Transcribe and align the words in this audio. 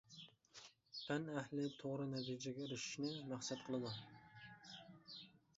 پەن 1.01 1.27
ئەھلى 1.33 1.67
توغرا 1.83 2.09
نەتىجىگە 2.13 2.65
ئېرىشىشنى 2.65 3.13
مەقسەت 3.35 3.63
قىلىدۇ. 3.67 3.93